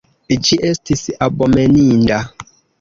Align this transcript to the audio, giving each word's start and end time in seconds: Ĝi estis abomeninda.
Ĝi 0.47 0.57
estis 0.69 1.05
abomeninda. 1.27 2.21